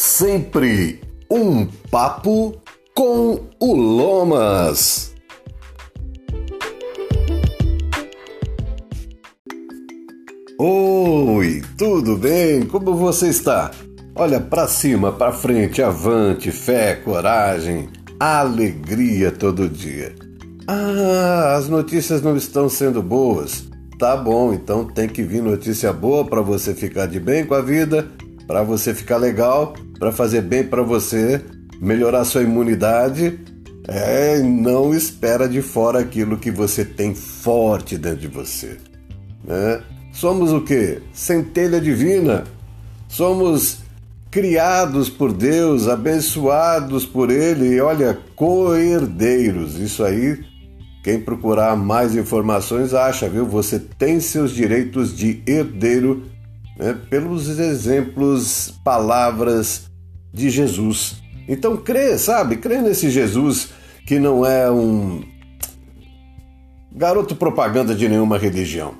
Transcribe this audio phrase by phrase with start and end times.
[0.00, 2.54] Sempre um papo
[2.94, 5.12] com o Lomas.
[10.56, 12.64] Oi, tudo bem?
[12.64, 13.72] Como você está?
[14.14, 17.88] Olha para cima, para frente, avante, fé, coragem,
[18.20, 20.14] alegria todo dia.
[20.68, 23.68] Ah, as notícias não estão sendo boas.
[23.98, 27.60] Tá bom, então tem que vir notícia boa para você ficar de bem com a
[27.60, 28.08] vida,
[28.46, 31.42] para você ficar legal, para fazer bem para você,
[31.80, 33.38] melhorar sua imunidade.
[33.86, 38.76] É, não espera de fora aquilo que você tem forte dentro de você.
[39.44, 39.80] Né?
[40.12, 41.00] Somos o que?
[41.12, 42.44] Centelha divina.
[43.08, 43.78] Somos
[44.30, 49.78] criados por Deus, abençoados por Ele, e olha, co-herdeiros.
[49.78, 50.38] Isso aí,
[51.02, 53.46] quem procurar mais informações acha, viu?
[53.46, 56.24] Você tem seus direitos de herdeiro
[56.78, 56.94] né?
[57.08, 59.87] pelos exemplos, palavras
[60.32, 61.22] de Jesus.
[61.48, 62.56] Então crê, sabe?
[62.56, 63.70] Crê nesse Jesus
[64.06, 65.22] que não é um
[66.92, 68.94] garoto propaganda de nenhuma religião.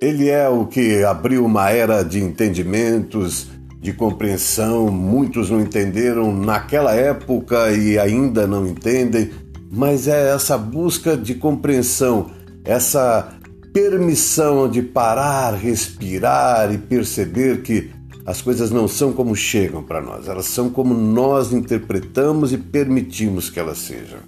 [0.00, 3.48] Ele é o que abriu uma era de entendimentos,
[3.80, 4.90] de compreensão.
[4.90, 9.30] Muitos não entenderam naquela época e ainda não entendem,
[9.70, 12.30] mas é essa busca de compreensão,
[12.64, 13.34] essa
[13.72, 17.90] permissão de parar, respirar e perceber que
[18.30, 23.50] as coisas não são como chegam para nós, elas são como nós interpretamos e permitimos
[23.50, 24.20] que elas sejam.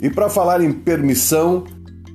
[0.00, 1.64] E para falar em permissão,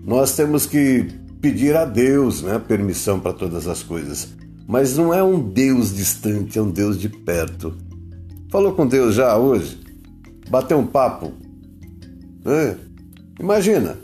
[0.03, 1.05] nós temos que
[1.39, 4.33] pedir a Deus né, permissão para todas as coisas.
[4.67, 7.77] Mas não é um Deus distante, é um Deus de perto.
[8.49, 9.79] Falou com Deus já hoje?
[10.49, 11.31] Bateu um papo?
[12.43, 12.75] É.
[13.39, 13.99] Imagina,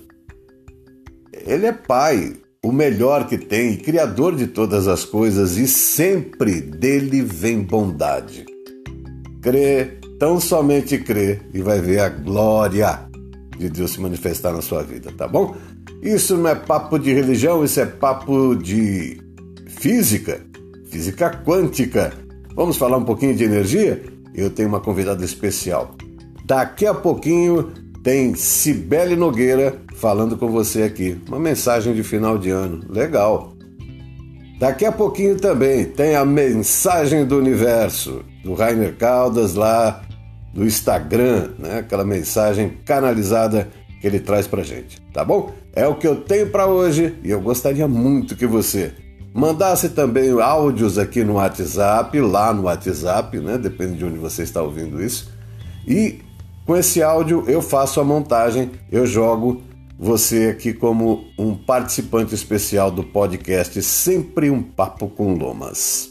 [1.33, 7.21] ele é Pai, o melhor que tem, Criador de todas as coisas, e sempre dele
[7.21, 8.45] vem bondade.
[9.41, 13.07] Crê, tão somente crê, e vai ver a glória
[13.57, 15.55] de Deus se manifestar na sua vida, tá bom?
[16.01, 19.17] Isso não é papo de religião, isso é papo de
[19.67, 20.49] física
[20.89, 22.13] física quântica.
[22.55, 24.03] Vamos falar um pouquinho de energia?
[24.33, 25.95] Eu tenho uma convidada especial.
[26.45, 27.71] Daqui a pouquinho
[28.03, 31.21] tem Cibele Nogueira falando com você aqui.
[31.27, 32.81] Uma mensagem de final de ano.
[32.89, 33.53] Legal.
[34.59, 40.01] Daqui a pouquinho também tem a mensagem do universo do Rainer Caldas lá
[40.53, 41.79] do Instagram, né?
[41.79, 43.69] Aquela mensagem canalizada
[44.01, 45.53] que ele traz pra gente, tá bom?
[45.73, 48.93] É o que eu tenho para hoje e eu gostaria muito que você
[49.33, 53.57] Mandasse também áudios aqui no WhatsApp, lá no WhatsApp, né?
[53.57, 55.31] Depende de onde você está ouvindo isso.
[55.87, 56.19] E
[56.65, 59.61] com esse áudio eu faço a montagem, eu jogo
[59.99, 66.09] você aqui como um participante especial do podcast Sempre um Papo com Lomas.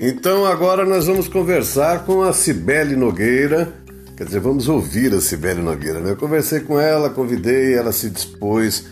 [0.00, 3.82] Então agora nós vamos conversar com a Cibele Nogueira
[4.22, 5.98] Quer dizer, vamos ouvir a Sibeli Nogueira.
[5.98, 6.10] Né?
[6.10, 8.86] Eu conversei com ela, convidei, ela se dispôs,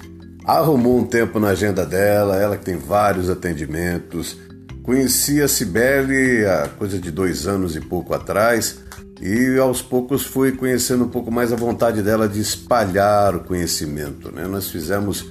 [0.45, 4.37] arrumou um tempo na agenda dela, ela que tem vários atendimentos.
[4.83, 8.81] Conheci a Sibeli há coisa de dois anos e pouco atrás
[9.21, 14.33] e aos poucos fui conhecendo um pouco mais a vontade dela de espalhar o conhecimento.
[14.33, 14.47] Né?
[14.47, 15.27] Nós fizemos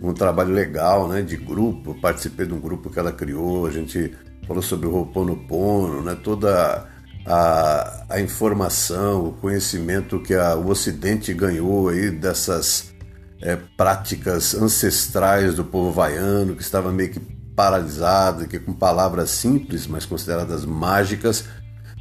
[0.00, 4.12] um trabalho legal né, de grupo, participei de um grupo que ela criou, a gente
[4.46, 6.86] falou sobre o Ho'oponopono, né, toda
[7.26, 12.94] a, a informação, o conhecimento que a, o Ocidente ganhou aí dessas
[13.42, 19.86] é, práticas ancestrais do povo vaiano, que estava meio que paralisado, que com palavras simples,
[19.86, 21.44] mas consideradas mágicas,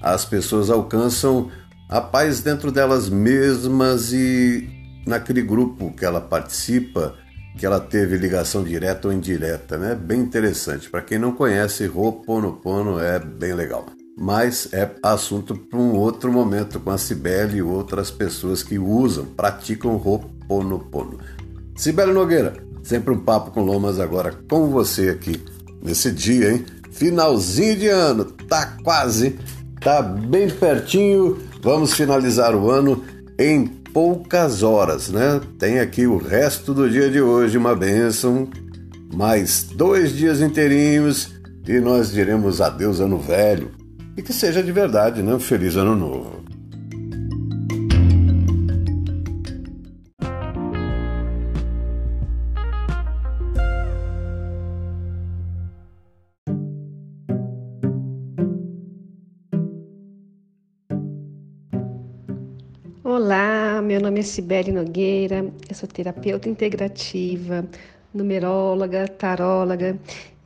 [0.02, 1.50] as pessoas alcançam
[1.90, 4.70] a paz dentro delas mesmas e
[5.08, 7.16] naquele grupo que ela participa,
[7.58, 9.96] que ela teve ligação direta ou indireta, né?
[9.96, 10.90] Bem interessante.
[10.90, 13.86] Para quem não conhece, Ho'oponopono é bem legal
[14.18, 19.26] mas é assunto para um outro momento com a Cibele e outras pessoas que usam,
[19.26, 21.20] praticam Ho'oponopono.
[21.76, 25.44] Cibele Nogueira, sempre um papo com Lomas agora com você aqui
[25.85, 26.66] nesse dia, hein?
[26.91, 29.37] Finalzinho de ano, tá quase,
[29.79, 31.37] tá bem pertinho.
[31.61, 33.03] Vamos finalizar o ano
[33.37, 35.40] em poucas horas, né?
[35.59, 38.49] Tem aqui o resto do dia de hoje, uma bênção,
[39.14, 41.34] mais dois dias inteirinhos
[41.67, 43.72] e nós diremos adeus ano velho
[44.17, 45.34] e que seja de verdade, né?
[45.34, 46.34] Um feliz ano novo.
[63.07, 67.63] Olá, meu nome é Sibeli Nogueira, eu sou terapeuta integrativa,
[68.11, 69.96] numeróloga, taróloga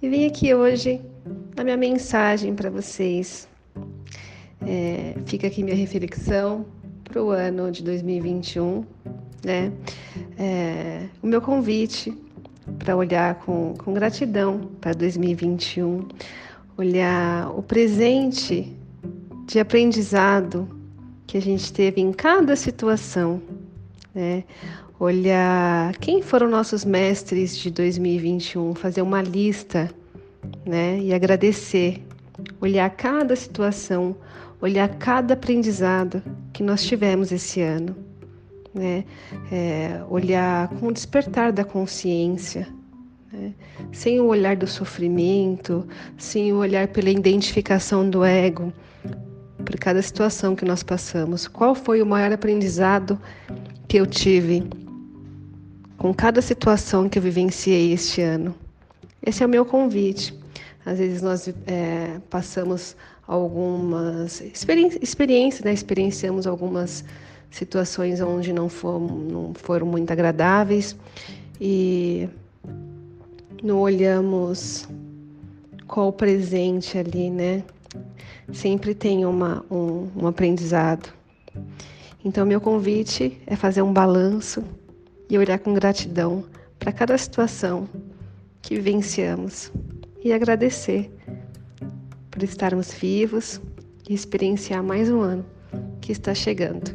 [0.01, 1.00] e vim aqui hoje
[1.56, 3.47] na minha mensagem para vocês.
[4.67, 6.65] É, fica aqui minha reflexão
[7.06, 8.85] para o ano de 2021,
[9.45, 9.71] né?
[10.38, 12.13] É, o meu convite
[12.77, 16.06] para olhar com, com gratidão para 2021,
[16.77, 18.75] olhar o presente
[19.45, 20.77] de aprendizado
[21.30, 23.40] que a gente teve em cada situação,
[24.16, 24.44] né?
[25.00, 29.92] Olhar quem foram nossos mestres de 2021, fazer uma lista,
[30.66, 30.98] né?
[31.00, 32.04] E agradecer,
[32.60, 34.16] olhar cada situação,
[34.60, 37.96] olhar cada aprendizado que nós tivemos esse ano,
[38.74, 39.06] né?
[39.52, 42.68] É, olhar com o despertar da consciência,
[43.31, 43.54] né?
[43.92, 45.88] sem o olhar do sofrimento,
[46.18, 48.74] sem o olhar pela identificação do ego,
[49.69, 51.48] por cada situação que nós passamos.
[51.48, 53.21] Qual foi o maior aprendizado
[53.88, 54.68] que eu tive
[55.95, 58.56] com cada situação que eu vivenciei este ano?
[59.24, 60.33] Esse é o meu convite.
[60.83, 62.95] Às vezes nós é, passamos
[63.27, 65.71] algumas experiências, né?
[65.71, 67.06] experienciamos algumas
[67.51, 70.95] situações onde não foram, não foram muito agradáveis
[71.62, 72.27] e
[73.62, 74.89] não olhamos
[75.86, 77.63] qual o presente ali, né?
[78.51, 81.13] Sempre tem uma, um, um aprendizado.
[82.24, 84.63] Então, meu convite é fazer um balanço
[85.30, 86.44] e olhar com gratidão
[86.77, 87.88] para cada situação
[88.62, 89.71] que vivenciamos
[90.24, 91.12] e agradecer
[92.30, 93.62] por estarmos vivos
[94.07, 95.45] e experienciar mais um ano
[96.01, 96.92] que está chegando.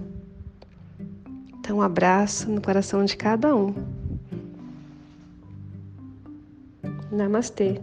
[1.58, 3.74] Então, um abraço no coração de cada um.
[7.10, 7.80] Namastê.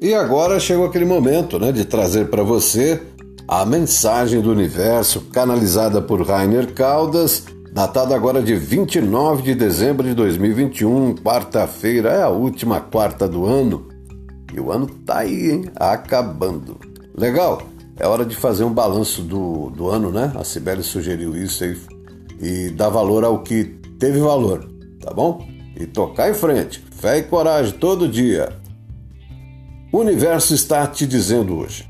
[0.00, 3.00] E agora chegou aquele momento né, de trazer para você
[3.48, 10.12] a mensagem do universo canalizada por Rainer Caldas, datada agora de 29 de dezembro de
[10.12, 13.88] 2021, quarta-feira, é a última quarta do ano.
[14.52, 15.70] E o ano tá aí, hein?
[15.76, 16.78] Acabando.
[17.16, 17.62] Legal?
[17.98, 20.30] É hora de fazer um balanço do, do ano, né?
[20.34, 21.76] A Sibeli sugeriu isso aí.
[22.38, 23.64] E dar valor ao que
[23.98, 24.68] teve valor,
[25.00, 25.42] tá bom?
[25.74, 26.84] E tocar em frente.
[26.90, 28.65] Fé e coragem todo dia.
[29.96, 31.88] O universo está te dizendo hoje.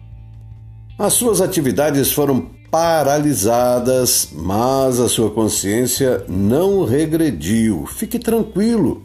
[0.96, 7.84] As suas atividades foram paralisadas, mas a sua consciência não regrediu.
[7.84, 9.04] Fique tranquilo.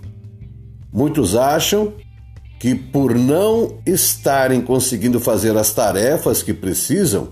[0.94, 1.94] Muitos acham
[2.60, 7.30] que, por não estarem conseguindo fazer as tarefas que precisam,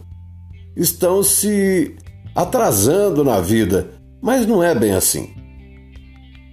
[0.75, 1.95] estão se
[2.33, 5.35] atrasando na vida, mas não é bem assim.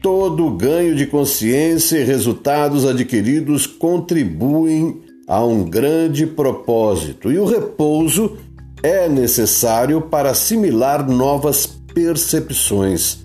[0.02, 8.37] Todo ganho de consciência e resultados adquiridos contribuem há um grande propósito e o repouso
[8.82, 13.25] é necessário para assimilar novas percepções.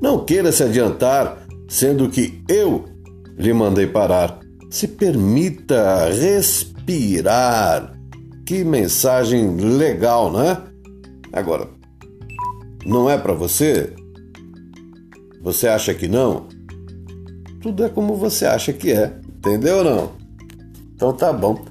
[0.00, 2.84] Não queira se adiantar, sendo que eu
[3.36, 4.40] lhe mandei parar.
[4.70, 7.92] Se permita respirar.
[8.46, 10.62] Que mensagem legal, né?
[11.32, 11.68] Agora,
[12.84, 13.92] não é para você?
[15.42, 16.46] Você acha que não?
[17.60, 20.25] Tudo é como você acha que é, entendeu ou não?
[20.96, 21.62] Então tá bom.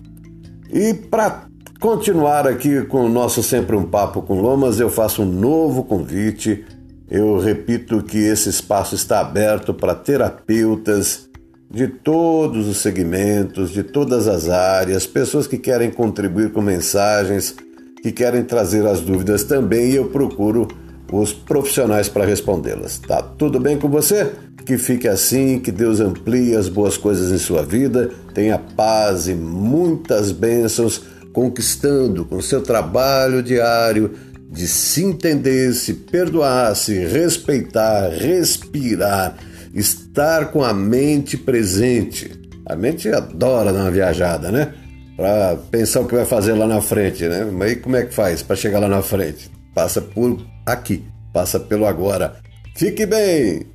[0.71, 1.47] E para
[1.79, 6.63] continuar aqui com o nosso Sempre um Papo com Lomas, eu faço um novo convite.
[7.09, 11.27] Eu repito que esse espaço está aberto para terapeutas
[11.69, 17.55] de todos os segmentos, de todas as áreas, pessoas que querem contribuir com mensagens,
[18.01, 20.67] que querem trazer as dúvidas também, e eu procuro
[21.11, 22.99] os profissionais para respondê-las.
[22.99, 24.31] Tá tudo bem com você?
[24.65, 29.35] Que fique assim, que Deus amplie as boas coisas em sua vida, tenha paz e
[29.35, 34.13] muitas bênçãos, conquistando com seu trabalho diário
[34.49, 39.35] de se entender, se perdoar, se respeitar, respirar,
[39.73, 42.31] estar com a mente presente.
[42.65, 44.73] A mente adora dar uma viajada, né?
[45.15, 47.45] Para pensar o que vai fazer lá na frente, né?
[47.51, 49.51] Mas aí como é que faz para chegar lá na frente?
[49.75, 52.37] Passa por aqui, passa pelo agora.
[52.75, 53.74] Fique bem!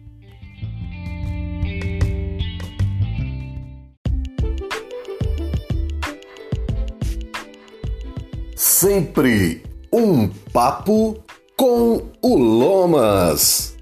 [8.80, 11.22] Sempre um papo
[11.54, 13.76] com o Lomas.